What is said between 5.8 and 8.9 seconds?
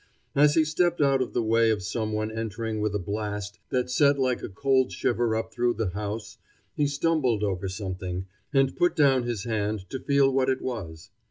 house, he stumbled over something, and